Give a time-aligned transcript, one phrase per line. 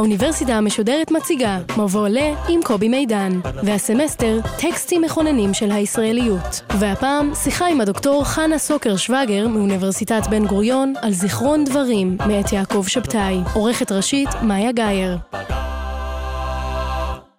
[0.00, 6.62] האוניברסיטה המשודרת מציגה מבוא ל עם קובי מידן, והסמסטר טקסטים מכוננים של הישראליות.
[6.80, 12.84] והפעם שיחה עם הדוקטור חנה סוקר שווגר מאוניברסיטת בן גוריון על זיכרון דברים מאת יעקב
[12.88, 15.18] שבתאי, עורכת ראשית מאיה גאייר.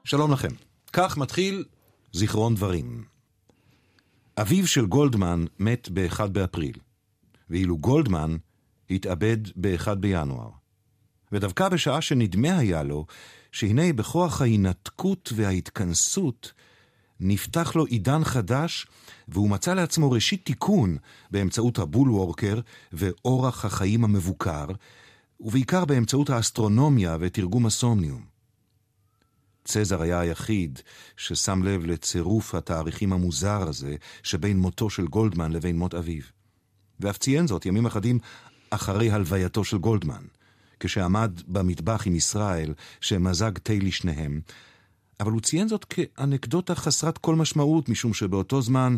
[0.03, 0.51] שלום לכם.
[0.93, 1.63] כך מתחיל
[2.13, 3.03] זיכרון דברים.
[4.41, 6.75] אביו של גולדמן מת ב-1 באפריל,
[7.49, 8.37] ואילו גולדמן
[8.89, 10.60] התאבד ב-1 בינואר.
[11.31, 13.05] ודווקא בשעה שנדמה היה לו
[13.51, 16.53] שהנה בכוח ההינתקות וההתכנסות
[17.19, 18.87] נפתח לו עידן חדש,
[19.27, 20.97] והוא מצא לעצמו ראשית תיקון
[21.31, 22.59] באמצעות הבולוורקר
[22.93, 24.65] ואורח החיים המבוקר,
[25.39, 28.25] ובעיקר באמצעות האסטרונומיה ותרגום הסומניום.
[29.65, 30.79] צזר היה היחיד
[31.17, 36.23] ששם לב לצירוף התאריכים המוזר הזה שבין מותו של גולדמן לבין מות אביו.
[36.99, 38.19] ואף ציין זאת ימים אחדים
[38.69, 40.23] אחרי הלווייתו של גולדמן.
[40.81, 44.41] כשעמד במטבח עם ישראל, שמזג תה לשניהם,
[45.19, 48.97] אבל הוא ציין זאת כאנקדוטה חסרת כל משמעות, משום שבאותו זמן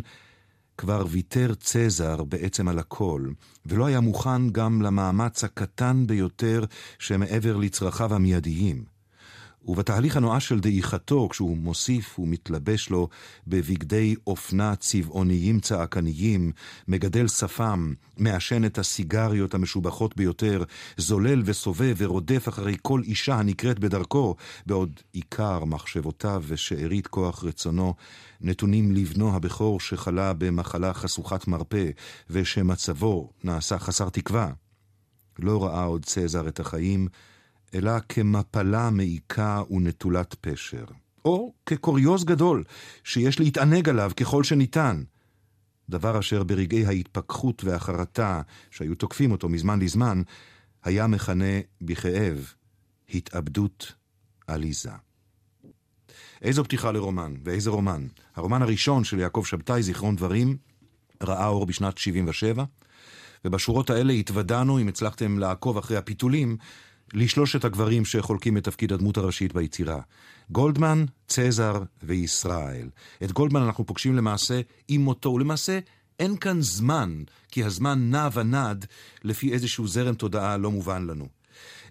[0.77, 3.27] כבר ויתר צזר בעצם על הכל,
[3.65, 6.65] ולא היה מוכן גם למאמץ הקטן ביותר
[6.99, 8.92] שמעבר לצרכיו המיידיים.
[9.65, 13.07] ובתהליך הנואש של דעיכתו, כשהוא מוסיף ומתלבש לו
[13.47, 16.51] בבגדי אופנה צבעוניים צעקניים,
[16.87, 20.63] מגדל שפם, מעשן את הסיגריות המשובחות ביותר,
[20.97, 27.93] זולל וסובב ורודף אחרי כל אישה הנקראת בדרכו, בעוד עיקר מחשבותיו ושארית כוח רצונו
[28.41, 31.89] נתונים לבנו הבכור שחלה במחלה חשוכת מרפא,
[32.29, 34.51] ושמצבו נעשה חסר תקווה.
[35.39, 37.07] לא ראה עוד צזר את החיים,
[37.73, 40.85] אלא כמפלה מעיקה ונטולת פשר,
[41.25, 42.63] או כקוריוז גדול
[43.03, 45.03] שיש להתענג עליו ככל שניתן.
[45.89, 50.21] דבר אשר ברגעי ההתפכחות והחרטה שהיו תוקפים אותו מזמן לזמן,
[50.83, 52.53] היה מכנה בכאב
[53.13, 53.93] התאבדות
[54.47, 54.91] עליזה.
[56.41, 58.07] איזו פתיחה לרומן, ואיזה רומן.
[58.35, 60.57] הרומן הראשון של יעקב שבתאי, זיכרון דברים,
[61.21, 62.63] ראה אור בשנת 77,
[63.45, 66.57] ובשורות האלה התוודענו, אם הצלחתם לעקוב אחרי הפיתולים,
[67.13, 69.99] לשלושת הגברים שחולקים את תפקיד הדמות הראשית ביצירה.
[70.49, 72.89] גולדמן, צזר וישראל.
[73.23, 75.79] את גולדמן אנחנו פוגשים למעשה עם מותו, ולמעשה
[76.19, 78.85] אין כאן זמן, כי הזמן נע ונד
[79.23, 81.27] לפי איזשהו זרם תודעה לא מובן לנו.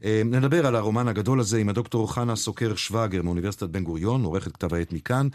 [0.04, 4.52] אה, נדבר על הרומן הגדול הזה עם הדוקטור חנה סוקר שווגר מאוניברסיטת בן גוריון, עורכת
[4.52, 5.28] כתב העת מכאן.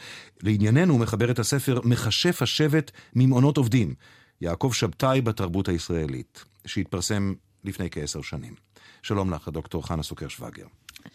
[0.44, 3.94] לענייננו הוא מחבר את הספר מכשף השבט ממעונות עובדים,
[4.42, 7.34] יעקב שבתאי בתרבות הישראלית, שהתפרסם
[7.64, 8.67] לפני כעשר שנים.
[9.04, 10.66] שלום לך, דוקטור חנה סוקר שווגר.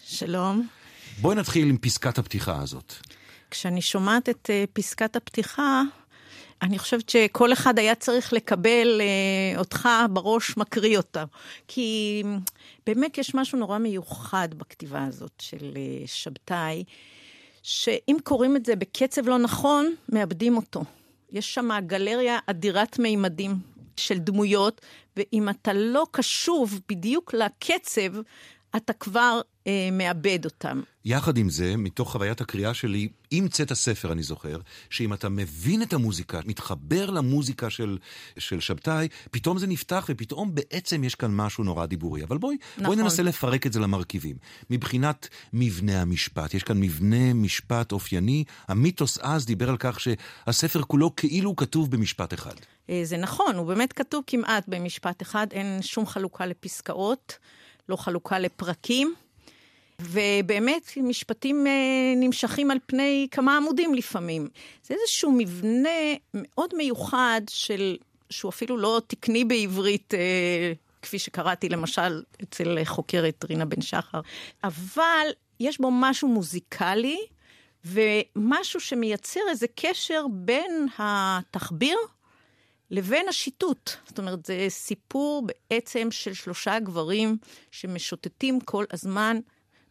[0.04, 0.68] שלום.
[1.20, 2.92] בואי נתחיל עם פסקת הפתיחה הזאת.
[3.50, 5.82] כשאני שומעת את uh, פסקת הפתיחה,
[6.62, 11.24] אני חושבת שכל אחד היה צריך לקבל uh, אותך בראש מקריא אותה.
[11.68, 12.22] כי
[12.86, 16.84] באמת יש משהו נורא מיוחד בכתיבה הזאת של uh, שבתאי,
[17.62, 20.84] שאם קוראים את זה בקצב לא נכון, מאבדים אותו.
[21.32, 24.80] יש שם גלריה אדירת מימדים של דמויות,
[25.16, 28.12] ואם אתה לא קשוב בדיוק לקצב,
[28.76, 30.80] אתה כבר אה, מאבד אותם.
[31.04, 34.58] יחד עם זה, מתוך חוויית הקריאה שלי, עם צאת הספר, אני זוכר,
[34.90, 37.98] שאם אתה מבין את המוזיקה, מתחבר למוזיקה של,
[38.38, 42.24] של שבתאי, פתאום זה נפתח ופתאום בעצם יש כאן משהו נורא דיבורי.
[42.24, 42.84] אבל בואי, נכון.
[42.84, 44.36] בואי ננסה לפרק את זה למרכיבים.
[44.70, 48.44] מבחינת מבנה המשפט, יש כאן מבנה משפט אופייני.
[48.68, 52.54] המיתוס אז דיבר על כך שהספר כולו כאילו כתוב במשפט אחד.
[52.90, 57.38] אה, זה נכון, הוא באמת כתוב כמעט במשפט אחד, אין שום חלוקה לפסקאות,
[57.88, 59.14] לא חלוקה לפרקים.
[60.02, 61.72] ובאמת, משפטים אה,
[62.16, 64.48] נמשכים על פני כמה עמודים לפעמים.
[64.82, 65.88] זה איזשהו מבנה
[66.34, 67.96] מאוד מיוחד של,
[68.30, 74.20] שהוא אפילו לא תקני בעברית, אה, כפי שקראתי למשל אצל חוקרת רינה בן שחר,
[74.64, 75.26] אבל
[75.60, 77.18] יש בו משהו מוזיקלי,
[77.84, 81.98] ומשהו שמייצר איזה קשר בין התחביר
[82.90, 83.90] לבין השיטוט.
[84.08, 87.36] זאת אומרת, זה סיפור בעצם של שלושה גברים
[87.70, 89.38] שמשוטטים כל הזמן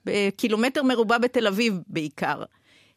[0.06, 2.44] בקילומטר מרובע בתל אביב בעיקר.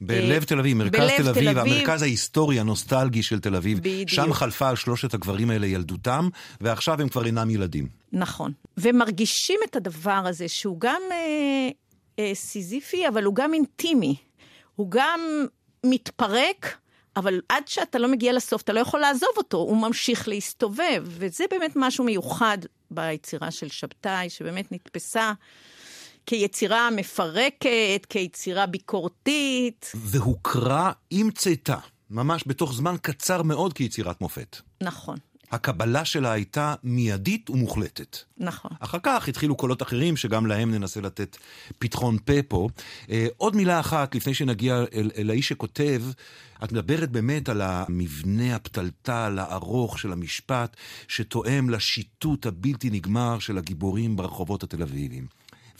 [0.01, 3.79] בלב תל אביב, מרכז תל אביב, תל אביב, המרכז ההיסטורי הנוסטלגי של תל אביב.
[3.79, 4.09] בדיוק.
[4.09, 6.29] שם חלפה על שלושת הגברים האלה ילדותם,
[6.61, 7.89] ועכשיו הם כבר אינם ילדים.
[8.13, 8.53] נכון.
[8.77, 11.69] ומרגישים את הדבר הזה, שהוא גם אה,
[12.19, 14.17] אה, סיזיפי, אבל הוא גם אינטימי.
[14.77, 15.21] הוא גם
[15.87, 16.79] מתפרק,
[17.17, 21.05] אבל עד שאתה לא מגיע לסוף, אתה לא יכול לעזוב אותו, הוא ממשיך להסתובב.
[21.05, 22.59] וזה באמת משהו מיוחד
[22.91, 25.33] ביצירה של שבתאי, שבאמת נתפסה
[26.27, 29.93] כיצירה מפרקת, כיצירה ביקורתית.
[29.95, 31.79] והוכרה עם צאתה,
[32.11, 34.57] ממש בתוך זמן קצר מאוד כיצירת מופת.
[34.83, 35.17] נכון.
[35.51, 38.19] הקבלה שלה הייתה מיידית ומוחלטת.
[38.39, 38.71] נכון.
[38.81, 41.37] אחר כך התחילו קולות אחרים, שגם להם ננסה לתת
[41.79, 42.69] פתחון פה פה.
[43.11, 46.03] אה, עוד מילה אחת, לפני שנגיע אל, אל האיש שכותב,
[46.65, 50.77] את מדברת באמת על המבנה הפתלתל הארוך של המשפט,
[51.09, 55.27] שתואם לשיטוט הבלתי נגמר של הגיבורים ברחובות התל אביביים.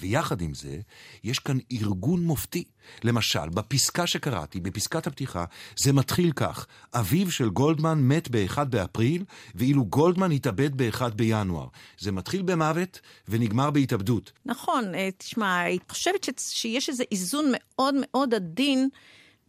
[0.01, 0.79] ויחד עם זה,
[1.25, 2.65] יש כאן ארגון מופתי.
[3.05, 5.45] למשל, בפסקה שקראתי, בפסקת הפתיחה,
[5.77, 9.25] זה מתחיל כך: אביו של גולדמן מת ב-1 באפריל,
[9.55, 11.67] ואילו גולדמן התאבד ב-1 בינואר.
[11.99, 14.33] זה מתחיל במוות ונגמר בהתאבדות.
[14.47, 18.89] נכון, אה, תשמע, אני חושבת שיש איזה איזון מאוד מאוד עדין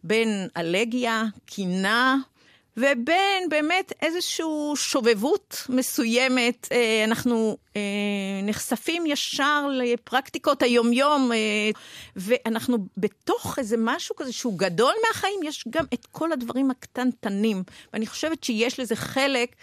[0.04, 2.18] בין אלגיה, קינה,
[2.78, 4.46] ובין באמת איזושהי
[4.76, 6.68] שובבות מסוימת.
[6.72, 7.82] אה, אנחנו אה,
[8.44, 11.38] נחשפים ישר לפרקטיקות היומיום, אה,
[12.16, 17.64] ואנחנו בתוך איזה משהו כזה שהוא גדול מהחיים, יש גם את כל הדברים הקטנטנים.
[17.94, 19.56] ואני חושבת שיש לזה חלק.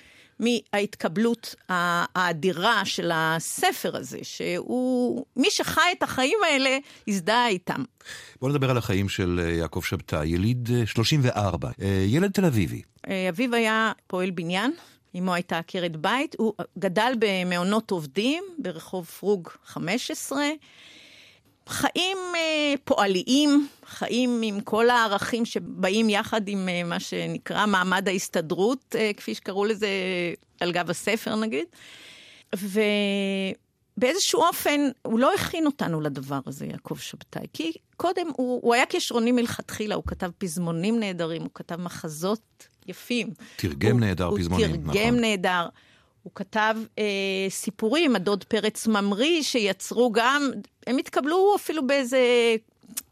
[0.43, 6.79] מההתקבלות האדירה של הספר הזה, שהוא, מי שחי את החיים האלה,
[7.09, 7.83] הזדהה איתם.
[8.41, 11.71] בואו נדבר על החיים של יעקב שבתאי, יליד 34,
[12.07, 12.83] ילד תל אביבי.
[13.09, 14.73] אה, אביו היה פועל בניין,
[15.19, 20.45] אמו הייתה עקרת בית, הוא גדל במעונות עובדים ברחוב פרוג 15.
[21.69, 28.97] חיים אה, פועליים, חיים עם כל הערכים שבאים יחד עם אה, מה שנקרא מעמד ההסתדרות,
[28.99, 29.89] אה, כפי שקראו לזה
[30.61, 31.67] על גב הספר נגיד.
[32.53, 38.87] ובאיזשהו אופן הוא לא הכין אותנו לדבר הזה, יעקב שבתאי, כי קודם הוא, הוא היה
[38.87, 43.31] כישרוני מלכתחילה, הוא כתב פזמונים נהדרים, הוא כתב מחזות יפים.
[43.57, 44.85] תרגם הוא, נהדר הוא פזמונים, נכון.
[44.85, 44.93] הוא.
[44.93, 45.67] תרגם נהדר.
[46.23, 47.05] הוא כתב אה,
[47.49, 50.51] סיפורים, הדוד פרץ ממריא, שיצרו גם,
[50.87, 52.19] הם התקבלו אפילו באיזה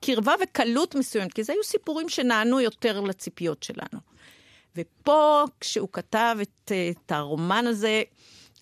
[0.01, 4.01] קרבה וקלות מסוימת, כי זה היו סיפורים שנענו יותר לציפיות שלנו.
[4.77, 8.03] ופה, כשהוא כתב את, את הרומן הזה,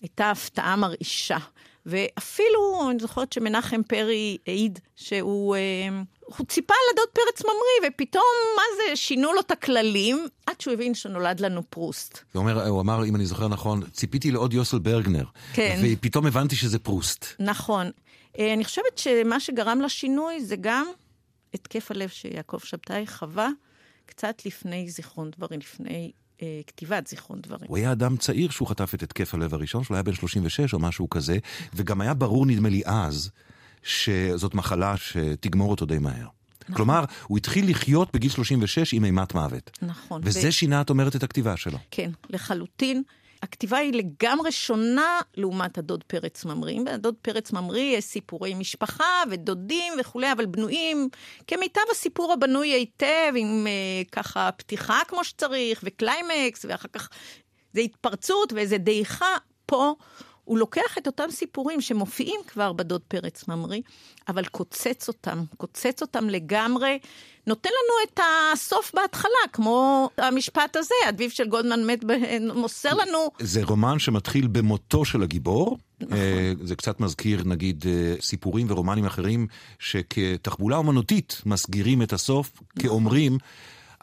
[0.01, 1.37] הייתה הפתעה מרעישה.
[1.89, 6.01] ואפילו, אני זוכרת שמנחם פרי העיד שהוא אה,
[6.37, 8.23] הוא ציפה לדוד פרץ ממריא, ופתאום,
[8.55, 12.19] מה זה, שינו לו את הכללים, עד שהוא הבין שנולד לנו פרוסט.
[12.33, 15.25] הוא, אומר, הוא אמר, אם אני זוכר נכון, ציפיתי לעוד יוסל ברגנר.
[15.53, 15.81] כן.
[15.83, 17.25] ופתאום הבנתי שזה פרוסט.
[17.39, 17.91] נכון.
[18.39, 20.87] אה, אני חושבת שמה שגרם לשינוי זה גם
[21.53, 23.49] התקף הלב שיעקב שבתאי חווה
[24.05, 27.65] קצת לפני זיכרון דברים, לפני אה, כתיבת זיכרון דברים.
[27.67, 30.79] הוא היה אדם צעיר שהוא חטף את התקף הלב הראשון שלו, היה בן 36 או
[30.79, 31.37] משהו כזה,
[31.73, 33.29] וגם היה ברור, נדמה לי אז,
[33.83, 36.27] שזאת מחלה שתגמור אותו די מהר.
[36.69, 36.75] נכון.
[36.75, 39.77] כלומר, הוא התחיל לחיות בגיל 36 עם אימת מוות.
[39.81, 40.21] נכון.
[40.23, 40.51] וזה ו...
[40.51, 41.77] שינה, את אומרת, את הכתיבה שלו.
[41.91, 43.03] כן, לחלוטין.
[43.41, 46.81] הכתיבה היא לגמרי שונה לעומת הדוד פרץ ממריא.
[46.85, 51.09] בדוד פרץ ממריא יש סיפורי משפחה ודודים וכולי, אבל בנויים
[51.47, 57.09] כמיטב הסיפור הבנוי היטב, עם אה, ככה פתיחה כמו שצריך, וקליימקס, ואחר כך
[57.73, 59.37] זה התפרצות ואיזה דעיכה.
[59.65, 59.95] פה
[60.49, 63.81] הוא לוקח את אותם סיפורים שמופיעים כבר בדוד פרץ ממריא,
[64.27, 66.99] אבל קוצץ אותם, קוצץ אותם לגמרי,
[67.47, 68.19] נותן לנו את
[68.53, 72.03] הסוף בהתחלה, כמו המשפט הזה, אביו של גולדמן מת,
[72.55, 73.29] מוסר לנו...
[73.39, 75.77] זה רומן שמתחיל במותו של הגיבור.
[75.99, 76.17] נכון.
[76.63, 79.47] זה קצת מזכיר, נגיד, אה, סיפורים ורומנים אחרים,
[79.79, 82.89] שכתחבולה אומנותית מסגירים את הסוף, נכון.
[82.89, 83.37] כאומרים...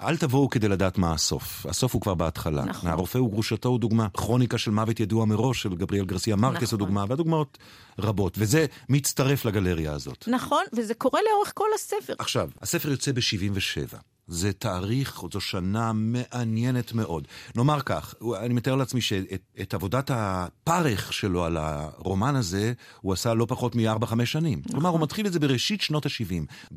[0.00, 1.66] אל תבואו כדי לדעת מה הסוף.
[1.68, 2.64] הסוף הוא כבר בהתחלה.
[2.64, 2.90] נכון.
[2.90, 4.08] הרופא וגרושתו הוא דוגמה.
[4.14, 6.78] כרוניקה של מוות ידוע מראש של גבריאל גרסיה מרקס נכון.
[6.80, 7.58] הוא דוגמה, והדוגמאות
[7.98, 8.36] רבות.
[8.38, 10.28] וזה מצטרף לגלריה הזאת.
[10.28, 12.14] נכון, וזה קורה לאורך כל הספר.
[12.18, 13.96] עכשיו, הספר יוצא ב-77.
[14.28, 17.28] זה תאריך, זו שנה מעניינת מאוד.
[17.56, 23.46] נאמר כך, אני מתאר לעצמי שאת עבודת הפרך שלו על הרומן הזה, הוא עשה לא
[23.48, 24.58] פחות מ-4-5 שנים.
[24.58, 24.72] נכון.
[24.72, 26.74] כלומר, הוא מתחיל את זה בראשית שנות ה-70.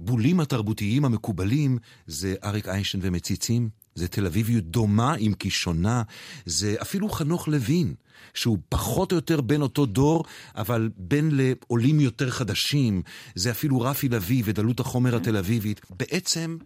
[0.00, 6.02] הבולים התרבותיים המקובלים זה אריק איינשטיין ומציצים, זה תל אביביות דומה עם כישונה,
[6.46, 7.94] זה אפילו חנוך לוין,
[8.34, 13.02] שהוא פחות או יותר בין אותו דור, אבל בין לעולים יותר חדשים,
[13.34, 15.80] זה אפילו רפי לביא ודלות החומר התל אביבית.
[15.90, 16.56] בעצם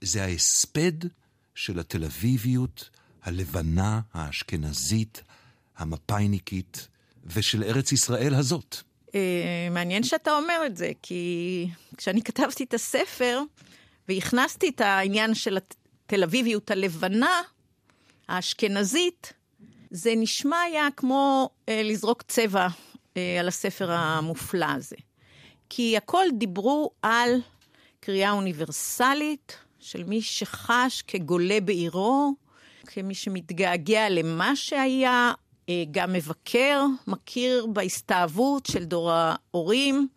[0.00, 0.92] זה ההספד
[1.54, 2.90] של התל אביביות
[3.22, 5.22] הלבנה, האשכנזית,
[5.76, 6.88] המפאיניקית,
[7.26, 8.82] ושל ארץ ישראל הזאת.
[9.14, 13.42] אה, מעניין שאתה אומר את זה, כי כשאני כתבתי את הספר
[14.08, 17.42] והכנסתי את העניין של התל אביביות הלבנה,
[18.28, 19.32] האשכנזית,
[19.90, 22.68] זה נשמע היה כמו אה, לזרוק צבע
[23.16, 24.96] אה, על הספר המופלא הזה.
[25.68, 27.40] כי הכל דיברו על
[28.00, 32.34] קריאה אוניברסלית של מי שחש כגולה בעירו,
[32.86, 35.32] כמי שמתגעגע למה שהיה,
[35.90, 40.08] גם מבקר, מכיר בהסתאבות של דור ההורים.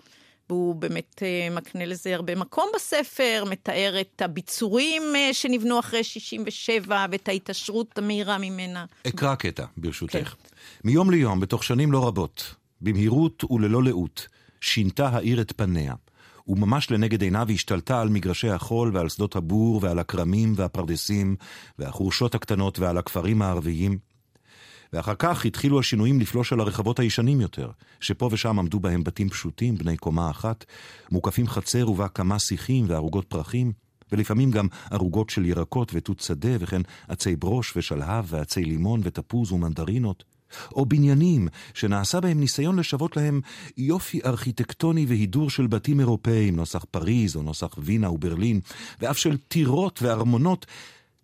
[0.50, 7.06] והוא באמת אה, מקנה לזה הרבה מקום בספר, מתאר את הביצורים אה, שנבנו אחרי 67'
[7.12, 8.86] ואת ההתעשרות המהירה ממנה.
[9.08, 10.14] אקרא קטע, ברשותך.
[10.14, 10.24] כן.
[10.84, 14.28] מיום ליום, בתוך שנים לא רבות, במהירות וללא לאות,
[14.62, 15.94] שינתה העיר את פניה.
[16.48, 21.36] וממש לנגד עיניו השתלטה על מגרשי החול ועל שדות הבור ועל הכרמים והפרדסים
[21.80, 24.13] והחורשות הקטנות ועל הכפרים הערביים.
[24.94, 29.78] ואחר כך התחילו השינויים לפלוש על הרחבות הישנים יותר, שפה ושם עמדו בהם בתים פשוטים,
[29.78, 30.66] בני קומה אחת,
[31.12, 33.72] מוקפים חצר ובה כמה שיחים וערוגות פרחים,
[34.12, 40.24] ולפעמים גם ערוגות של ירקות ותות שדה, וכן עצי ברוש ושלהב ועצי לימון ותפוז ומנדרינות.
[40.72, 43.42] או בניינים שנעשה בהם ניסיון לשוות להם
[43.78, 48.60] יופי ארכיטקטוני והידור של בתים אירופאיים, נוסח פריז או נוסח וינה וברלין,
[49.02, 50.66] ואף של טירות וארמונות,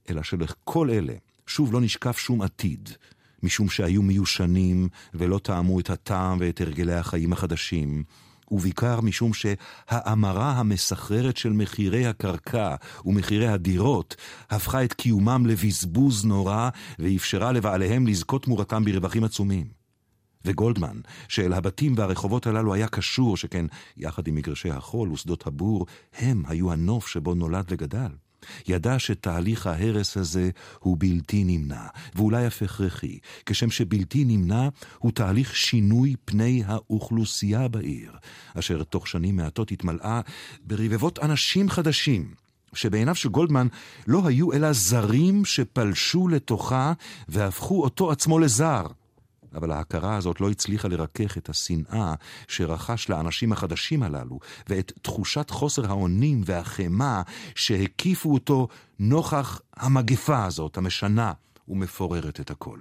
[0.09, 1.13] אלא שלכל אלה
[1.47, 2.89] שוב לא נשקף שום עתיד,
[3.43, 8.03] משום שהיו מיושנים ולא טעמו את הטעם ואת הרגלי החיים החדשים.
[8.51, 14.15] ובעיקר משום שהאמרה המסחררת של מחירי הקרקע ומחירי הדירות
[14.49, 16.69] הפכה את קיומם לבזבוז נורא
[16.99, 19.79] ואפשרה לבעליהם לזכות תמורתם ברווחים עצומים.
[20.45, 23.65] וגולדמן, שאל הבתים והרחובות הללו היה קשור, שכן
[23.97, 25.85] יחד עם מגרשי החול ושדות הבור,
[26.17, 28.11] הם היו הנוף שבו נולד וגדל.
[28.67, 35.55] ידע שתהליך ההרס הזה הוא בלתי נמנע, ואולי אף הכרחי, כשם שבלתי נמנע הוא תהליך
[35.55, 38.11] שינוי פני האוכלוסייה בעיר,
[38.53, 40.21] אשר תוך שנים מעטות התמלאה
[40.63, 42.33] ברבבות אנשים חדשים.
[42.73, 43.67] שבעיניו של גולדמן
[44.07, 46.93] לא היו אלא זרים שפלשו לתוכה
[47.29, 48.85] והפכו אותו עצמו לזר.
[49.55, 52.13] אבל ההכרה הזאת לא הצליחה לרכך את השנאה
[52.47, 54.39] שרכש לאנשים החדשים הללו,
[54.69, 57.21] ואת תחושת חוסר האונים והחמאה
[57.55, 58.67] שהקיפו אותו
[58.99, 61.33] נוכח המגפה הזאת, המשנה
[61.67, 62.79] ומפוררת את הכל.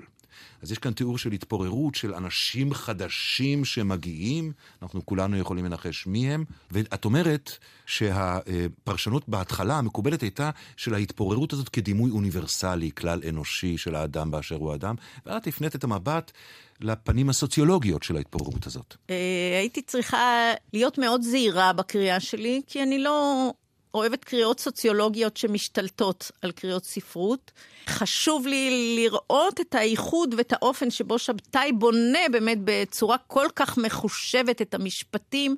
[0.62, 6.30] אז יש כאן תיאור של התפוררות של אנשים חדשים שמגיעים, אנחנו כולנו יכולים לנחש מי
[6.30, 7.50] הם, ואת אומרת
[7.86, 14.74] שהפרשנות בהתחלה המקובלת הייתה של ההתפוררות הזאת כדימוי אוניברסלי, כלל אנושי של האדם באשר הוא
[14.74, 14.94] אדם,
[15.26, 16.32] ואת הפנית את המבט
[16.80, 18.96] לפנים הסוציולוגיות של ההתפוררות הזאת.
[19.10, 23.52] אה, הייתי צריכה להיות מאוד זהירה בקריאה שלי, כי אני לא
[23.94, 27.50] אוהבת קריאות סוציולוגיות שמשתלטות על קריאות ספרות.
[27.88, 34.62] חשוב לי לראות את האיחוד ואת האופן שבו שבתאי בונה באמת בצורה כל כך מחושבת
[34.62, 35.56] את המשפטים.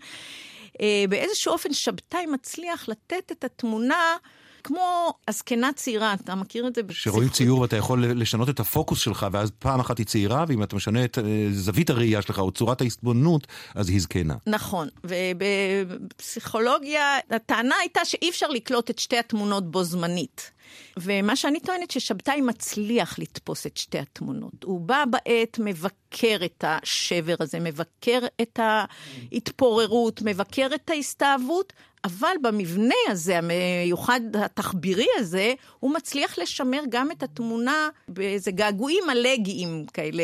[0.81, 4.17] אה, באיזשהו אופן שבתאי מצליח לתת את התמונה
[4.65, 6.83] כמו הזקנה צעירה, אתה מכיר את זה?
[6.91, 10.77] שרואים ציור ואתה יכול לשנות את הפוקוס שלך, ואז פעם אחת היא צעירה, ואם אתה
[10.77, 14.35] משנה את אה, זווית הראייה שלך או צורת ההסתבוננות, אז היא זקנה.
[14.47, 20.51] נכון, ובפסיכולוגיה הטענה הייתה שאי אפשר לקלוט את שתי התמונות בו זמנית.
[20.97, 24.65] ומה שאני טוענת ששבתאי מצליח לתפוס את שתי התמונות.
[24.65, 31.73] הוא בא בעת, מבקר את השבר הזה, מבקר את ההתפוררות, מבקר את ההסתאבות,
[32.05, 39.87] אבל במבנה הזה, המיוחד התחבירי הזה, הוא מצליח לשמר גם את התמונה באיזה געגועים אלגיים
[39.95, 40.23] כאלה.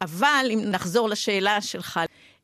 [0.00, 2.00] אבל אם נחזור לשאלה שלך,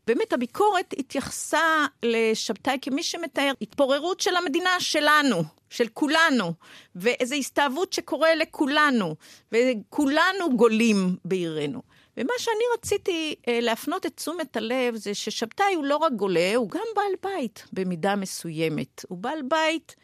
[0.07, 6.53] באמת הביקורת התייחסה לשבתאי כמי שמתאר התפוררות של המדינה שלנו, של כולנו,
[6.95, 9.15] ואיזו הסתאבות שקורה לכולנו,
[9.53, 11.83] וכולנו גולים בעירנו.
[12.17, 16.71] ומה שאני רציתי אה, להפנות את תשומת הלב זה ששבתאי הוא לא רק גולה, הוא
[16.71, 19.05] גם בעל בית במידה מסוימת.
[19.09, 19.97] הוא בעל בית,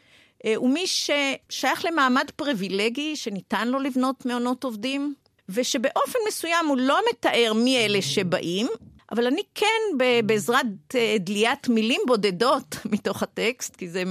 [0.44, 5.14] אה, הוא מי ששייך למעמד פריבילגי שניתן לו לבנות מעונות עובדים,
[5.48, 8.66] ושבאופן מסוים הוא לא מתאר מי אלה שבאים,
[9.12, 14.02] אבל אני כן, בעזרת אה, דליית מילים בודדות מתוך הטקסט, כי זה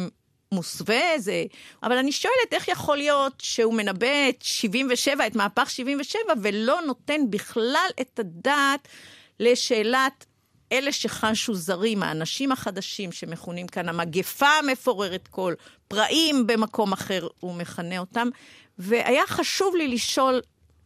[0.55, 1.43] מוסווה, זה...
[1.83, 7.21] אבל אני שואלת איך יכול להיות שהוא מנבא את 77, את מהפך 77, ולא נותן
[7.29, 8.87] בכלל את הדעת
[9.39, 10.25] לשאלת
[10.71, 15.53] אלה שחשו זרים, האנשים החדשים שמכונים כאן המגפה המפוררת כל,
[15.87, 18.27] פראים במקום אחר, הוא מכנה אותם.
[18.79, 20.41] והיה חשוב לי לשאול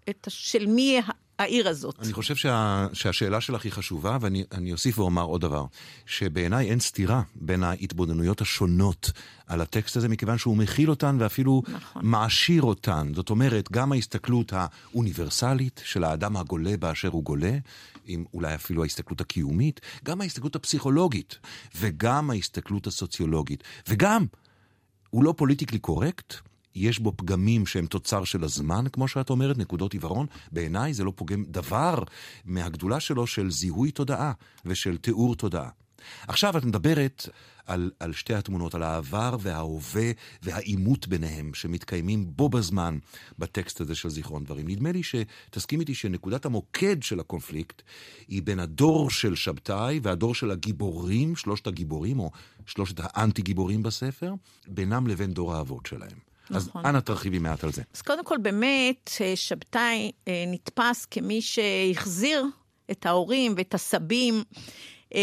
[0.09, 0.99] את, של מי
[1.39, 1.95] העיר הזאת.
[2.03, 5.65] אני חושב שה, שהשאלה שלך היא חשובה, ואני אוסיף ואומר עוד דבר,
[6.05, 9.11] שבעיניי אין סתירה בין ההתבוננויות השונות
[9.47, 12.01] על הטקסט הזה, מכיוון שהוא מכיל אותן ואפילו נכון.
[12.05, 13.11] מעשיר אותן.
[13.15, 17.57] זאת אומרת, גם ההסתכלות האוניברסלית של האדם הגולה באשר הוא גולה,
[18.05, 21.37] עם אולי אפילו ההסתכלות הקיומית, גם ההסתכלות הפסיכולוגית,
[21.75, 24.25] וגם ההסתכלות הסוציולוגית, וגם,
[25.09, 26.33] הוא לא פוליטיקלי קורקט,
[26.75, 30.27] יש בו פגמים שהם תוצר של הזמן, כמו שאת אומרת, נקודות עיוורון.
[30.51, 32.03] בעיניי זה לא פוגם דבר
[32.45, 34.31] מהגדולה שלו של זיהוי תודעה
[34.65, 35.69] ושל תיאור תודעה.
[36.27, 37.29] עכשיו את מדברת
[37.65, 40.11] על, על שתי התמונות, על העבר וההווה
[40.43, 42.97] והעימות ביניהם, שמתקיימים בו בזמן
[43.39, 44.67] בטקסט הזה של זיכרון דברים.
[44.67, 47.81] נדמה לי שתסכים איתי שנקודת המוקד של הקונפליקט
[48.27, 52.31] היא בין הדור של שבתאי והדור של הגיבורים, שלושת הגיבורים, או
[52.65, 54.33] שלושת האנטי-גיבורים בספר,
[54.67, 56.28] בינם לבין דור האבות שלהם.
[56.49, 56.85] נכון.
[56.85, 57.81] אז אנא תרחיבי מעט על זה.
[57.93, 62.45] אז קודם כל, באמת, אה, שבתאי אה, נתפס כמי שהחזיר
[62.91, 64.43] את ההורים ואת הסבים.
[65.15, 65.21] אה,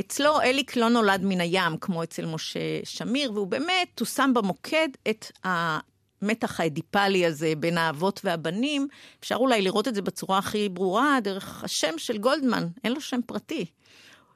[0.00, 4.88] אצלו אליק לא נולד מן הים, כמו אצל משה שמיר, והוא באמת, הוא שם במוקד
[5.10, 8.88] את המתח האדיפלי הזה בין האבות והבנים.
[9.20, 13.20] אפשר אולי לראות את זה בצורה הכי ברורה דרך השם של גולדמן, אין לו שם
[13.26, 13.66] פרטי.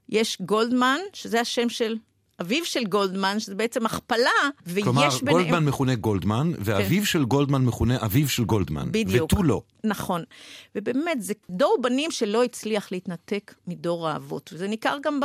[0.08, 1.96] יש גולדמן, שזה השם של
[2.40, 4.30] אביו של גולדמן, שזה בעצם הכפלה,
[4.66, 5.20] ויש כלומר, ביניהם...
[5.20, 7.04] כלומר, גולדמן מכונה גולדמן, ואביו כן.
[7.04, 8.92] של גולדמן מכונה אביו של גולדמן.
[8.92, 9.32] בדיוק.
[9.32, 9.62] ותו לא.
[9.84, 10.24] נכון.
[10.74, 14.50] ובאמת, זה דור בנים שלא הצליח להתנתק מדור האבות.
[14.52, 15.20] וזה ניכר גם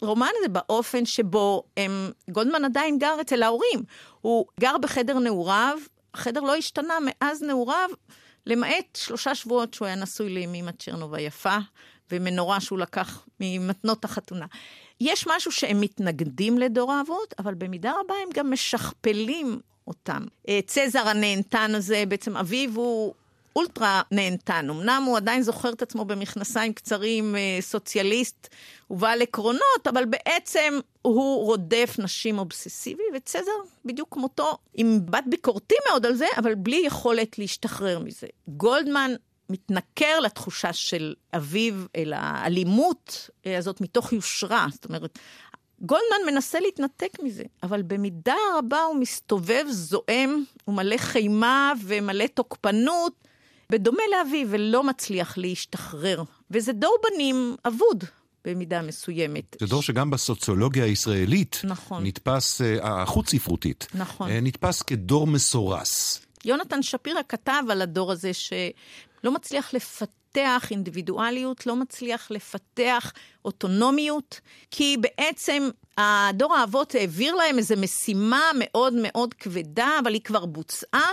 [0.00, 2.10] ברומן הזה, באופן שבו הם...
[2.30, 3.82] גולדמן עדיין גר אצל ההורים.
[4.20, 5.78] הוא גר בחדר נעוריו,
[6.14, 7.90] החדר לא השתנה מאז נעוריו,
[8.46, 11.56] למעט שלושה שבועות שהוא היה נשוי לאמי מצ'רנוב היפה,
[12.10, 14.46] ומנורה שהוא לקח ממתנות החתונה.
[15.00, 20.22] יש משהו שהם מתנגדים לדור האבות, אבל במידה רבה הם גם משכפלים אותם.
[20.48, 23.14] אה, צזר הנהנתן הזה, בעצם אביו הוא
[23.56, 24.70] אולטרה נהנתן.
[24.70, 28.48] אמנם הוא עדיין זוכר את עצמו במכנסיים קצרים, אה, סוציאליסט
[28.90, 33.52] ובעל עקרונות, אבל בעצם הוא רודף נשים אובססיבי, וצזר
[33.84, 38.26] בדיוק כמותו, עם בת ביקורתי מאוד על זה, אבל בלי יכולת להשתחרר מזה.
[38.48, 39.14] גולדמן
[39.50, 44.66] מתנכר לתחושה של אביו אל האלימות אה, הזאת מתוך יושרה.
[44.72, 45.18] זאת אומרת,
[45.80, 53.12] גולדמן מנסה להתנתק מזה, אבל במידה רבה הוא מסתובב זועם, הוא מלא חימה ומלא תוקפנות,
[53.70, 56.22] בדומה לאביו, ולא מצליח להשתחרר.
[56.50, 58.04] וזה דור בנים אבוד.
[58.44, 59.56] במידה מסוימת.
[59.60, 62.06] זה דור שגם בסוציולוגיה הישראלית נכון.
[62.06, 64.30] נתפס, אה, החוץ-ספרותית, נכון.
[64.30, 66.20] אה, נתפס כדור מסורס.
[66.44, 68.30] יונתן שפירא כתב על הדור הזה
[69.26, 73.12] שלא מצליח לפתח אינדיבידואליות, לא מצליח לפתח
[73.44, 74.40] אוטונומיות,
[74.70, 75.68] כי בעצם
[75.98, 81.10] הדור האבות העביר להם איזו משימה מאוד מאוד כבדה, אבל היא כבר בוצעה,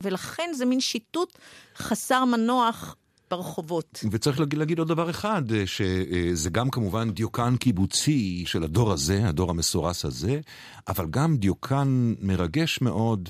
[0.00, 1.38] ולכן זה מין שיטוט
[1.76, 2.96] חסר מנוח
[3.30, 4.04] ברחובות.
[4.10, 9.50] וצריך להגיד, להגיד עוד דבר אחד, שזה גם כמובן דיוקן קיבוצי של הדור הזה, הדור
[9.50, 10.40] המסורס הזה,
[10.88, 13.28] אבל גם דיוקן מרגש מאוד.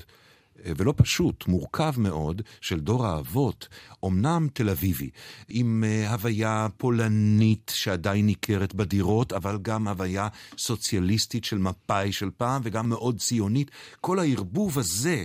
[0.77, 3.67] ולא פשוט, מורכב מאוד, של דור האבות,
[4.05, 5.09] אמנם תל אביבי,
[5.49, 10.27] עם uh, הוויה פולנית שעדיין ניכרת בדירות, אבל גם הוויה
[10.57, 13.71] סוציאליסטית של מפא"י של פעם, וגם מאוד ציונית.
[14.01, 15.23] כל הערבוב הזה,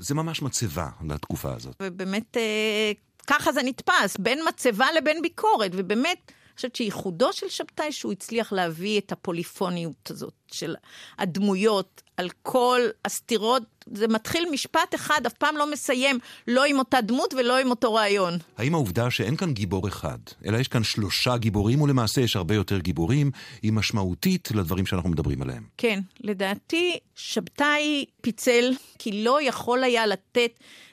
[0.00, 1.76] זה ממש מצבה לתקופה הזאת.
[1.82, 6.32] ובאמת, uh, ככה זה נתפס, בין מצבה לבין ביקורת, ובאמת...
[6.58, 10.74] חושבת שייחודו של שבתאי שהוא הצליח להביא את הפוליפוניות הזאת של
[11.18, 13.62] הדמויות על כל הסתירות.
[13.92, 17.94] זה מתחיל משפט אחד, אף פעם לא מסיים לא עם אותה דמות ולא עם אותו
[17.94, 18.38] רעיון.
[18.58, 22.78] האם העובדה שאין כאן גיבור אחד, אלא יש כאן שלושה גיבורים, ולמעשה יש הרבה יותר
[22.78, 23.30] גיבורים,
[23.62, 25.62] היא משמעותית לדברים שאנחנו מדברים עליהם?
[25.76, 30.50] כן, לדעתי שבתאי פיצל, כי לא יכול היה לתת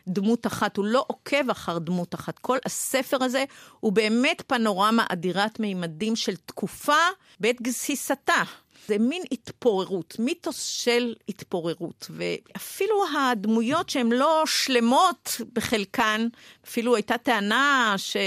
[0.08, 2.40] דמות אחת, הוא לא עוקב אחר דמות אחת.
[2.40, 3.44] כל הספר הזה
[3.80, 6.94] הוא באמת פנורמה אדירת מימדים של תקופה
[7.40, 8.44] בעת גסיסתה.
[8.88, 12.08] זה מין התפוררות, מיתוס של התפוררות.
[12.10, 16.28] ואפילו הדמויות שהן לא שלמות בחלקן,
[16.66, 18.18] אפילו הייתה טענה ש...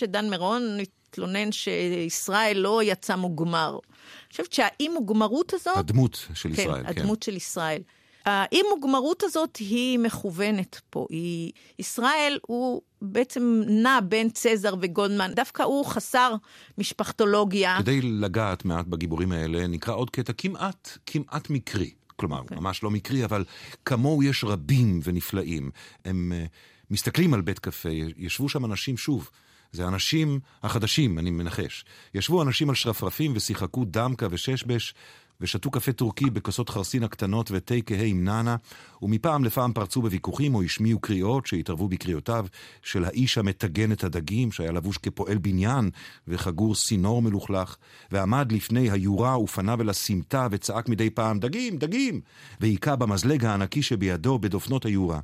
[0.00, 3.70] שדן מירון התלונן שישראל לא יצא מוגמר.
[3.70, 5.76] אני חושבת שהאי מוגמרות הזאת...
[5.76, 6.86] הדמות של כן, ישראל, כן.
[6.88, 7.82] הדמות של ישראל.
[8.26, 11.06] האי מוגמרות הזאת היא מכוונת פה.
[11.10, 16.34] היא, ישראל הוא בעצם נע בין צזר וגולדמן, דווקא הוא חסר
[16.78, 17.76] משפחתולוגיה.
[17.78, 21.90] כדי לגעת מעט בגיבורים האלה, נקרא עוד קטע כמעט, כמעט מקרי.
[22.16, 22.48] כלומר, okay.
[22.48, 22.56] כן.
[22.56, 23.44] ממש לא מקרי, אבל
[23.84, 25.70] כמוהו יש רבים ונפלאים.
[26.04, 26.48] הם uh,
[26.90, 29.30] מסתכלים על בית קפה, ישבו שם אנשים, שוב,
[29.72, 31.84] זה האנשים החדשים, אני מנחש.
[32.14, 34.94] ישבו אנשים על שרפרפים ושיחקו דמקה וששבש,
[35.40, 38.56] ושתו קפה טורקי בכוסות חרסין הקטנות ותה כהה עם נאנה,
[39.02, 42.46] ומפעם לפעם פרצו בוויכוחים או השמיעו קריאות שהתערבו בקריאותיו
[42.82, 45.90] של האיש המטגן את הדגים, שהיה לבוש כפועל בניין
[46.28, 47.76] וחגור סינור מלוכלך,
[48.10, 52.20] ועמד לפני היורה ופניו אל הסמטה וצעק מדי פעם דגים, דגים,
[52.60, 55.20] והיכה במזלג הענקי שבידו בדופנות היורה.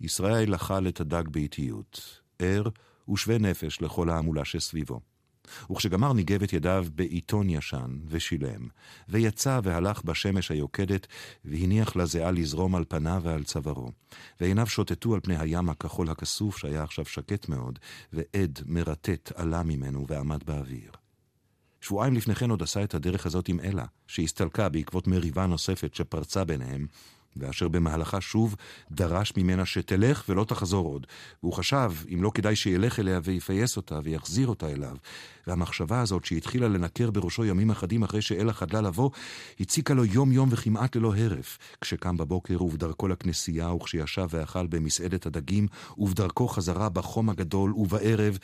[0.00, 2.62] ישראל אכל את הדג באיטיות, ער
[3.12, 5.09] ושווה נפש לכל ההמולה שסביבו.
[5.70, 8.68] וכשגמר ניגב את ידיו בעיתון ישן, ושילם,
[9.08, 11.06] ויצא והלך בשמש היוקדת,
[11.44, 13.90] והניח לזיעה לזרום על פניו ועל צווארו.
[14.40, 17.78] ועיניו שוטטו על פני הים הכחול הכסוף, שהיה עכשיו שקט מאוד,
[18.12, 20.90] ועד מרטט עלה ממנו ועמד באוויר.
[21.80, 26.44] שבועיים לפני כן עוד עשה את הדרך הזאת עם אלה, שהסתלקה בעקבות מריבה נוספת שפרצה
[26.44, 26.86] ביניהם,
[27.36, 28.56] ואשר במהלכה שוב
[28.90, 31.06] דרש ממנה שתלך ולא תחזור עוד.
[31.42, 34.96] והוא חשב, אם לא כדאי שילך אליה ויפייס אותה ויחזיר אותה אליו.
[35.46, 39.10] והמחשבה הזאת, שהתחילה לנקר בראשו ימים אחדים אחרי שאלה חדלה לבוא,
[39.60, 41.58] הציקה לו יום-יום וכמעט ללא הרף.
[41.80, 45.66] כשקם בבוקר ובדרכו לכנסייה, וכשישב ואכל במסעדת הדגים,
[45.98, 48.38] ובדרכו חזרה בחום הגדול, ובערב,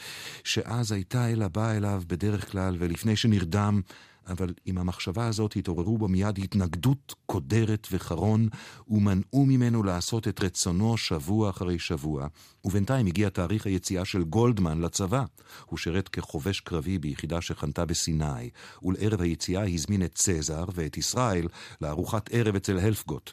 [0.44, 3.80] שאז הייתה אלה באה אליו בדרך כלל, ולפני שנרדם,
[4.26, 8.48] אבל עם המחשבה הזאת התעוררו בו מיד התנגדות קודרת וחרון,
[8.88, 12.26] ומנעו ממנו לעשות את רצונו שבוע אחרי שבוע.
[12.64, 15.24] ובינתיים הגיע תאריך היציאה של גולדמן לצבא.
[15.66, 18.50] הוא שירת כחובש קרבי ביחידה שחנתה בסיני,
[18.82, 21.48] ולערב היציאה הזמין את צזר ואת ישראל
[21.80, 23.32] לארוחת ערב אצל הלפגוט.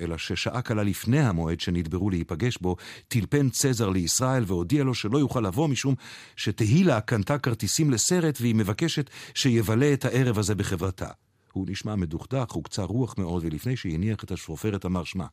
[0.00, 2.76] אלא ששעה קלה לפני המועד שנדברו להיפגש בו,
[3.08, 5.94] טלפן צזר לישראל והודיע לו שלא יוכל לבוא משום
[6.36, 11.08] שתהילה קנתה כרטיסים לסרט והיא מבקשת שיבלה את הערב הזה בחברתה.
[11.52, 15.26] הוא נשמע מדוכדך וקצר רוח מאוד, ולפני שהניח את השפופרת אמר שמע,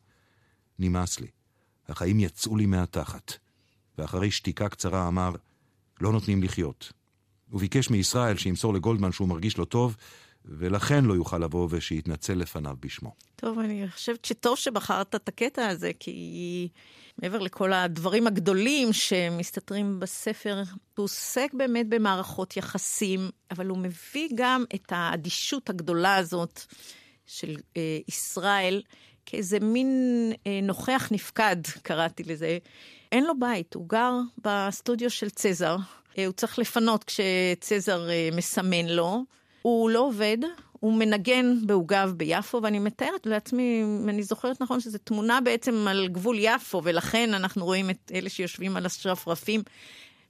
[0.78, 1.26] נמאס לי,
[1.88, 3.32] החיים יצאו לי מהתחת.
[3.98, 5.32] ואחרי שתיקה קצרה אמר,
[6.00, 6.92] לא נותנים לחיות.
[7.50, 9.96] הוא ביקש מישראל שימסור לגולדמן שהוא מרגיש לא טוב,
[10.44, 13.14] ולכן לא יוכל לבוא ושיתנצל לפניו בשמו.
[13.36, 16.68] טוב, אני חושבת שטוב שבחרת את הקטע הזה, כי
[17.18, 20.62] מעבר לכל הדברים הגדולים שמסתתרים בספר,
[20.96, 26.60] הוא עוסק באמת במערכות יחסים, אבל הוא מביא גם את האדישות הגדולה הזאת
[27.26, 28.82] של אה, ישראל
[29.26, 32.58] כאיזה מין אה, נוכח נפקד, קראתי לזה.
[33.12, 34.12] אין לו בית, הוא גר
[34.44, 35.76] בסטודיו של צזר.
[36.18, 39.24] אה, הוא צריך לפנות כשצזר אה, מסמן לו.
[39.66, 40.38] הוא לא עובד,
[40.72, 46.08] הוא מנגן בעוגב ביפו, ואני מתארת לעצמי, אם אני זוכרת נכון, שזו תמונה בעצם על
[46.08, 49.62] גבול יפו, ולכן אנחנו רואים את אלה שיושבים על השרפרפים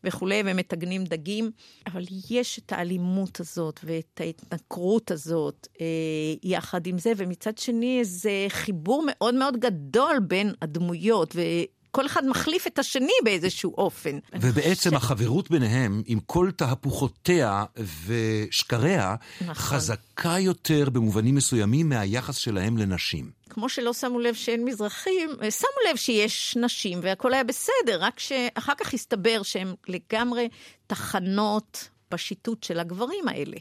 [0.05, 1.51] וכולי, ומטגנים דגים.
[1.87, 5.87] אבל יש את האלימות הזאת ואת ההתנכרות הזאת אה,
[6.43, 11.37] יחד עם זה, ומצד שני איזה חיבור מאוד מאוד גדול בין הדמויות.
[11.95, 14.19] כל אחד מחליף את השני באיזשהו אופן.
[14.41, 14.93] ובעצם ש...
[14.93, 17.65] החברות ביניהם, עם כל תהפוכותיה
[18.07, 19.55] ושקריה, נכון.
[19.55, 23.31] חזקה יותר במובנים מסוימים מהיחס שלהם לנשים.
[23.51, 28.73] כמו שלא שמו לב שאין מזרחים, שמו לב שיש נשים והכל היה בסדר, רק שאחר
[28.75, 30.49] כך הסתבר שהם לגמרי
[30.87, 33.57] תחנות בשיטוט של הגברים האלה.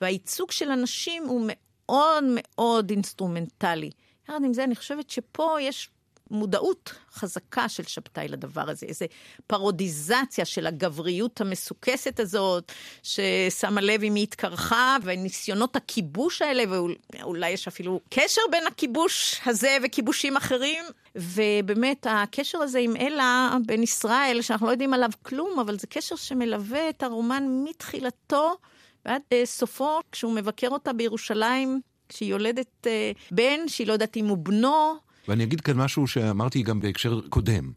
[0.00, 3.90] והייצוג של הנשים הוא מאוד מאוד אינסטרומנטלי.
[4.24, 5.90] יחד עם זה, אני חושבת שפה יש
[6.30, 9.04] מודעות חזקה של שבתאי לדבר הזה, איזו
[9.46, 16.64] פרודיזציה של הגבריות המסוכסת הזאת, ששמה לב אם היא התקרחה, וניסיונות הכיבוש האלה,
[17.12, 20.84] ואולי יש אפילו קשר בין הכיבוש הזה וכיבושים אחרים.
[21.16, 26.16] ובאמת, הקשר הזה עם אלה, בין ישראל, שאנחנו לא יודעים עליו כלום, אבל זה קשר
[26.16, 28.56] שמלווה את הרומן מתחילתו
[29.04, 32.88] ועד uh, סופו, כשהוא מבקר אותה בירושלים, כשהיא יולדת uh,
[33.30, 34.94] בן, שהיא לא יודעת אם הוא בנו,
[35.28, 37.72] ואני אגיד כאן משהו שאמרתי גם בהקשר קודם,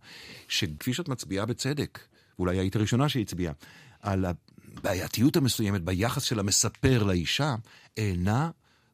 [0.48, 2.00] שכפי שאת מצביעה בצדק,
[2.40, 3.54] ואולי היית הראשונה שהצביעה,
[4.02, 7.56] על הבעייתיות המסוימת ביחס של המספר לאישה,
[7.98, 8.50] אינה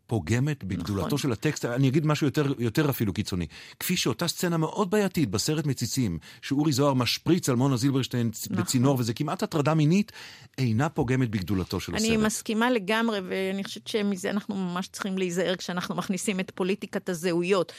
[0.07, 1.17] פוגמת בגדולתו נכון.
[1.17, 1.65] של הטקסט.
[1.65, 3.47] אני אגיד משהו יותר, יותר אפילו קיצוני.
[3.79, 8.63] כפי שאותה סצנה מאוד בעייתית בסרט מציצים, שאורי זוהר משפריץ על מונה זילברשטיין נכון.
[8.63, 10.11] בצינור, וזה כמעט הטרדה מינית,
[10.57, 12.11] אינה פוגמת בגדולתו של אני הסרט.
[12.11, 17.73] אני מסכימה לגמרי, ואני חושבת שמזה אנחנו ממש צריכים להיזהר כשאנחנו מכניסים את פוליטיקת הזהויות.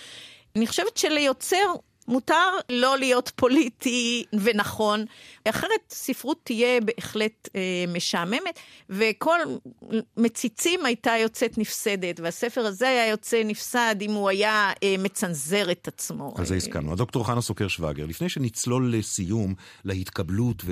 [0.56, 1.74] אני חושבת שליוצר
[2.08, 5.04] מותר לא להיות פוליטי ונכון,
[5.48, 8.58] אחרת ספרות תהיה בהחלט אה, משעממת,
[8.90, 9.38] וכל
[10.16, 15.88] מציצים הייתה יוצאת נפסדת, והספר הזה היה יוצא נפסד אם הוא היה אה, מצנזר את
[15.88, 16.34] עצמו.
[16.38, 16.92] על זה הסכמנו.
[16.92, 20.62] הדוקטור חנה סוקר שווגר, לפני שנצלול לסיום, להתקבלות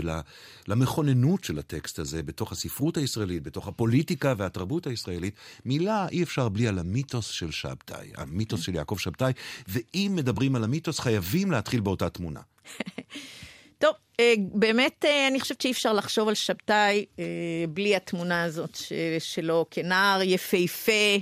[0.66, 6.68] ולמכוננות של הטקסט הזה בתוך הספרות הישראלית, בתוך הפוליטיקה והתרבות הישראלית, מילה אי אפשר בלי
[6.68, 9.33] על המיתוס של שבתאי, המיתוס של יעקב שבתאי,
[9.68, 12.40] ואם מדברים על המיתוס, חייבים להתחיל באותה תמונה.
[13.78, 17.24] טוב, אה, באמת אה, אני חושבת שאי אפשר לחשוב על שבתאי אה,
[17.68, 18.78] בלי התמונה הזאת
[19.18, 21.16] שלו כנער יפהפה.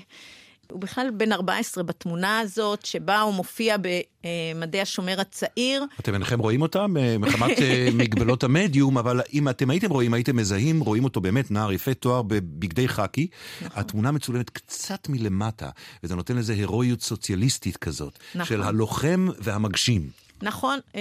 [0.71, 5.85] הוא בכלל בן 14 בתמונה הזאת, שבה הוא מופיע במדי השומר הצעיר.
[6.01, 7.59] אתם אינכם רואים אותם מחמת
[7.95, 12.23] מגבלות המדיום, אבל אם אתם הייתם רואים, הייתם מזהים, רואים אותו באמת נער יפה תואר
[12.23, 13.27] בבגדי חאקי.
[13.63, 13.81] נכון.
[13.81, 15.71] התמונה מצולמת קצת מלמטה,
[16.05, 18.47] וזה נותן לזה הירואיות סוציאליסטית כזאת, נכון.
[18.47, 20.11] של הלוחם והמגשים.
[20.43, 21.01] נכון, אה,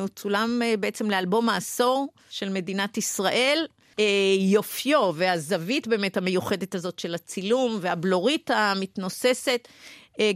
[0.00, 3.66] הוא צולם אה, בעצם לאלבום העשור של מדינת ישראל.
[3.98, 4.04] אה,
[4.38, 9.68] יופיו והזווית באמת המיוחדת הזאת של הצילום והבלורית המתנוססת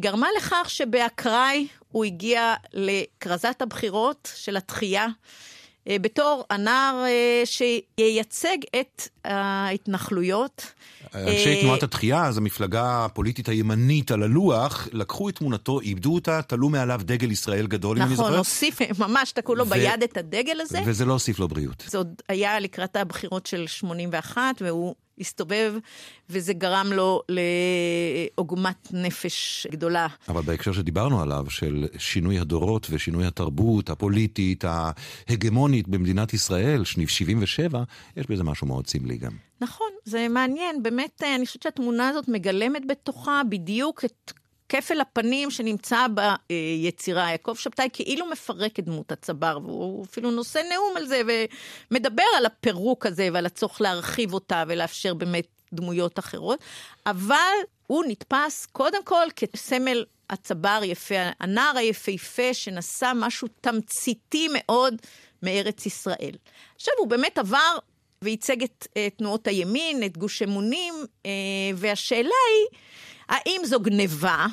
[0.00, 5.06] גרמה לכך שבאקראי הוא הגיע לכרזת הבחירות של התחייה.
[5.88, 10.72] אה, בתור הנער אה, שייצג את ההתנחלויות.
[11.14, 16.42] אנשי אה, תנועת התחייה, אז המפלגה הפוליטית הימנית על הלוח, לקחו את תמונתו, איבדו אותה,
[16.42, 18.38] תלו מעליו דגל ישראל גדול, אם אני נכון, זוכר.
[18.38, 20.80] הוסיף, ממש תקעו לו ו- ביד את הדגל הזה.
[20.86, 21.84] וזה לא הוסיף לו בריאות.
[21.86, 25.74] זה עוד היה לקראת הבחירות של 81, והוא הסתובב,
[26.30, 30.06] וזה גרם לו לעוגמת נפש גדולה.
[30.28, 37.82] אבל בהקשר שדיברנו עליו, של שינוי הדורות ושינוי התרבות הפוליטית, ההגמונית במדינת ישראל, שניב 77,
[38.16, 39.32] יש בזה משהו מאוד סמלי גם.
[39.60, 40.82] נכון, זה מעניין.
[40.82, 44.32] באמת, אני חושבת שהתמונה הזאת מגלמת בתוכה בדיוק את
[44.68, 46.06] כפל הפנים שנמצא
[46.48, 47.30] ביצירה.
[47.30, 51.22] יעקב שבתאי כאילו מפרק את דמות הצבר, והוא אפילו נושא נאום על זה,
[51.90, 56.58] ומדבר על הפירוק הזה ועל הצורך להרחיב אותה ולאפשר באמת דמויות אחרות,
[57.06, 57.54] אבל
[57.86, 64.94] הוא נתפס קודם כל כסמל הצבר יפה, הנער היפהפה שנשא משהו תמציתי מאוד
[65.42, 66.34] מארץ ישראל.
[66.76, 67.78] עכשיו, הוא באמת עבר
[68.22, 71.26] וייצג את uh, תנועות הימין, את גוש אמונים, uh,
[71.74, 72.78] והשאלה היא,
[73.28, 74.46] האם זו גניבה?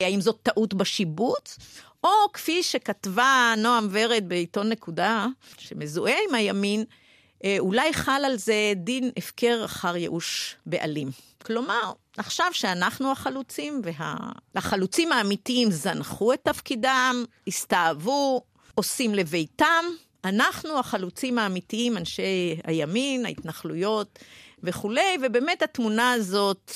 [0.00, 1.58] האם זו טעות בשיבוץ?
[2.04, 5.26] או כפי שכתבה נועם ורד בעיתון נקודה,
[5.58, 11.10] שמזוהה עם הימין, uh, אולי חל על זה דין הפקר אחר ייאוש בעלים.
[11.44, 13.82] כלומר, עכשיו שאנחנו החלוצים,
[14.54, 15.16] והחלוצים וה...
[15.16, 18.42] האמיתיים זנחו את תפקידם, הסתאבו,
[18.74, 19.84] עושים לביתם,
[20.24, 24.18] אנחנו החלוצים האמיתיים, אנשי הימין, ההתנחלויות
[24.62, 26.72] וכולי, ובאמת התמונה הזאת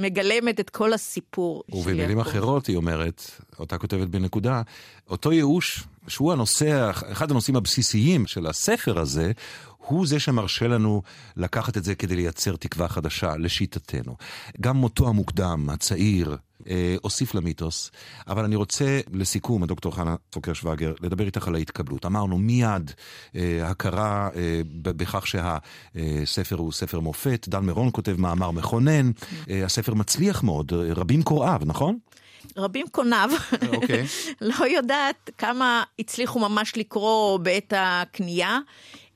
[0.00, 1.64] מגלמת את כל הסיפור.
[1.72, 4.62] ובמילים אחרות, היא אומרת, אותה כותבת בנקודה,
[5.10, 9.32] אותו ייאוש, שהוא הנושא, אחד הנושאים הבסיסיים של הספר הזה,
[9.86, 11.02] הוא זה שמרשה לנו
[11.36, 14.16] לקחת את זה כדי לייצר תקווה חדשה, לשיטתנו.
[14.60, 16.36] גם מותו המוקדם, הצעיר,
[16.68, 17.90] אה, הוסיף למיתוס,
[18.28, 22.06] אבל אני רוצה, לסיכום, הדוקטור חנה סוקר שווגר, לדבר איתך על ההתקבלות.
[22.06, 22.90] אמרנו מיד
[23.36, 29.10] אה, הכרה אה, בכך שהספר הוא ספר מופת, דן מירון כותב מאמר מכונן,
[29.50, 31.98] אה, הספר מצליח מאוד, רבים קוראיו, נכון?
[32.56, 33.30] רבים קוניו,
[33.74, 34.06] אוקיי.
[34.40, 38.58] לא יודעת כמה הצליחו ממש לקרוא בעת הקנייה,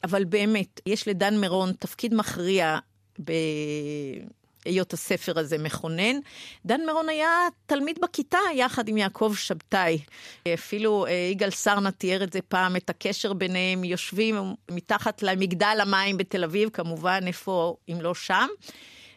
[0.05, 2.79] אבל באמת, יש לדן מירון תפקיד מכריע
[3.19, 6.17] בהיות הספר הזה מכונן.
[6.67, 7.29] דן מירון היה
[7.67, 9.99] תלמיד בכיתה יחד עם יעקב שבתאי.
[10.55, 16.17] אפילו אה, יגאל סרנה תיאר את זה פעם, את הקשר ביניהם, יושבים מתחת למגדל המים
[16.17, 18.47] בתל אביב, כמובן, איפה אם לא שם.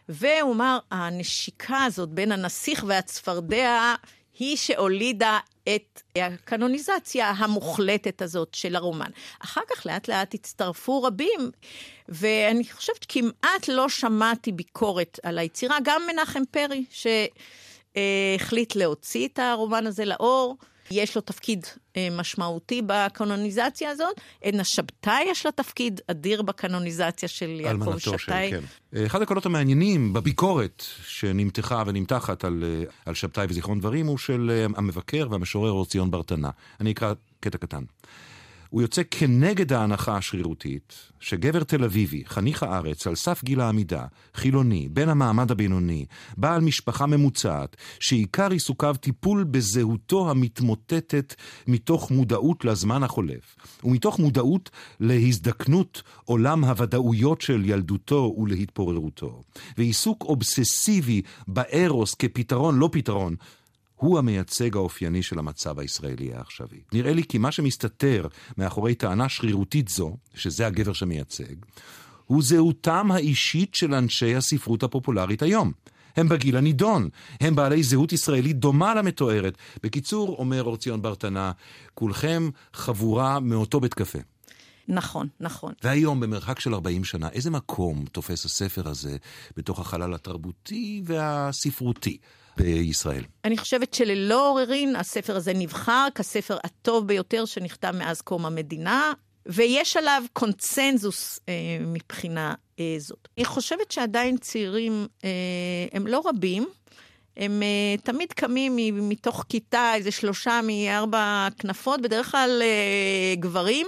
[0.08, 3.94] והוא אמר, הנשיקה הזאת בין הנסיך והצפרדע
[4.38, 5.38] היא שהולידה
[5.74, 9.10] את הקנוניזציה המוחלטת הזאת של הרומן.
[9.38, 11.50] אחר כך לאט לאט הצטרפו רבים,
[12.08, 19.86] ואני חושבת שכמעט לא שמעתי ביקורת על היצירה, גם מנחם פרי, שהחליט להוציא את הרומן
[19.86, 20.56] הזה לאור.
[20.90, 24.20] יש לו תפקיד אה, משמעותי בקנוניזציה הזאת.
[24.44, 28.50] עדנה שבתאי יש לה תפקיד אדיר בקנוניזציה של יעקב שבתאי.
[28.50, 28.60] כן.
[29.06, 34.66] אחד הקולות המעניינים בביקורת שנמתחה ונמתחת על, אה, על שבתאי וזיכרון דברים הוא של אה,
[34.76, 36.50] המבקר והמשורר ציון ברטנה.
[36.80, 37.82] אני אקרא קטע קטן.
[38.70, 44.88] הוא יוצא כנגד ההנחה השרירותית שגבר תל אביבי, חניך הארץ, על סף גיל העמידה, חילוני,
[44.88, 46.04] בן המעמד הבינוני,
[46.36, 51.34] בעל משפחה ממוצעת, שעיקר עיסוקיו טיפול בזהותו המתמוטטת
[51.66, 59.42] מתוך מודעות לזמן החולף, ומתוך מודעות להזדקנות עולם הוודאויות של ילדותו ולהתפוררותו,
[59.78, 63.36] ועיסוק אובססיבי בארוס כפתרון לא פתרון,
[63.98, 66.78] הוא המייצג האופייני של המצב הישראלי העכשווי.
[66.92, 68.26] נראה לי כי מה שמסתתר
[68.58, 71.54] מאחורי טענה שרירותית זו, שזה הגבר שמייצג,
[72.26, 75.72] הוא זהותם האישית של אנשי הספרות הפופולרית היום.
[76.16, 77.08] הם בגיל הנידון,
[77.40, 79.58] הם בעלי זהות ישראלית דומה למתוארת.
[79.82, 81.52] בקיצור, אומר אור ציון ברטנה,
[81.94, 84.18] כולכם חבורה מאותו בית קפה.
[84.88, 85.72] נכון, נכון.
[85.82, 89.16] והיום, במרחק של 40 שנה, איזה מקום תופס הספר הזה
[89.56, 92.18] בתוך החלל התרבותי והספרותי?
[92.56, 93.24] בישראל.
[93.44, 99.12] אני חושבת שללא עוררין הספר הזה נבחר כספר הטוב ביותר שנכתב מאז קום המדינה,
[99.46, 103.28] ויש עליו קונצנזוס אה, מבחינה אה, זאת.
[103.38, 105.30] אני חושבת שעדיין צעירים אה,
[105.92, 106.68] הם לא רבים.
[107.38, 108.76] הם uh, תמיד קמים
[109.08, 113.86] מתוך כיתה, איזה שלושה מארבע כנפות, בדרך כלל uh, גברים,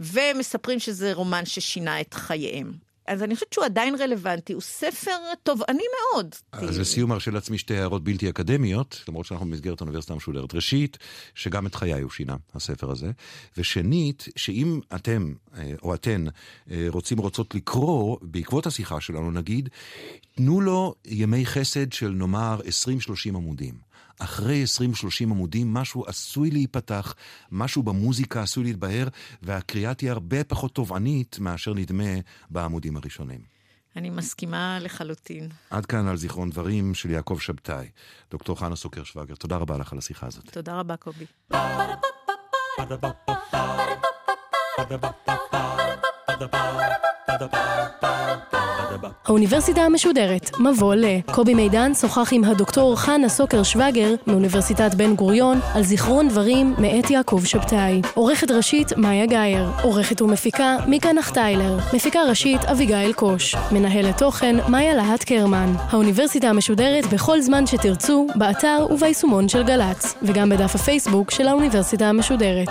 [0.00, 2.72] ומספרים שזה רומן ששינה את חייהם.
[3.06, 5.10] אז אני חושבת שהוא עדיין רלוונטי, הוא ספר
[5.42, 5.82] תובעני
[6.12, 6.34] מאוד.
[6.52, 10.54] אז לסיום ארשה לעצמי שתי הערות בלתי אקדמיות, למרות שאנחנו במסגרת האוניברסיטה המשודרת.
[10.54, 10.98] ראשית,
[11.34, 13.10] שגם את חיי הוא שינה, הספר הזה.
[13.56, 16.24] ושנית, שאם אתם אה, או אתן
[16.70, 19.68] אה, רוצים רוצות לקרוא, בעקבות השיחה שלנו נגיד,
[20.34, 23.89] תנו לו ימי חסד של נאמר 20-30 עמודים.
[24.20, 27.14] אחרי 20-30 עמודים משהו עשוי להיפתח,
[27.52, 29.08] משהו במוזיקה עשוי להתבהר,
[29.42, 32.14] והקריאה תהיה הרבה פחות תובענית מאשר נדמה
[32.50, 33.40] בעמודים הראשונים.
[33.96, 35.48] אני מסכימה לחלוטין.
[35.70, 37.88] עד כאן על זיכרון דברים של יעקב שבתאי.
[38.30, 40.50] דוקטור חנה סוקר שווגר, תודה רבה לך על השיחה הזאת.
[40.50, 41.26] תודה רבה, קובי.
[49.26, 51.04] האוניברסיטה המשודרת, מבוא ל.
[51.20, 57.10] קובי מידן שוחח עם הדוקטור חנה סוקר שווגר מאוניברסיטת בן גוריון על זיכרון דברים מאת
[57.10, 58.02] יעקב שבתאי.
[58.14, 59.70] עורכת ראשית מאיה גאייר.
[59.82, 61.78] עורכת ומפיקה מיקה נחטיילר.
[61.92, 63.54] מפיקה ראשית אביגיל קוש.
[63.72, 65.72] מנהלת תוכן מאיה להט קרמן.
[65.90, 72.68] האוניברסיטה המשודרת בכל זמן שתרצו, באתר וביישומון של גל"צ, וגם בדף הפייסבוק של האוניברסיטה המשודרת.